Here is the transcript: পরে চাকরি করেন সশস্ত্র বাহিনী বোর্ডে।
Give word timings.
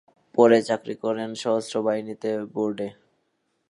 পরে 0.37 0.59
চাকরি 0.67 0.95
করেন 1.03 1.29
সশস্ত্র 1.41 1.75
বাহিনী 1.87 2.13
বোর্ডে। 2.53 2.87